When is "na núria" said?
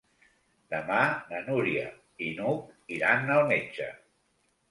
1.33-1.83